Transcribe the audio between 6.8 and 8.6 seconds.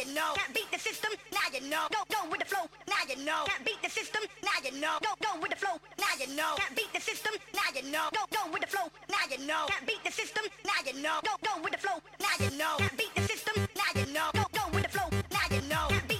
the system, now you know. Go, go